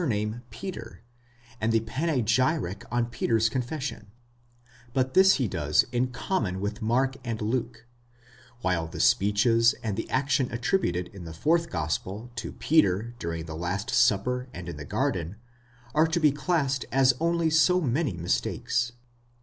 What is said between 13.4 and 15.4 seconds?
the last supper and in the garden,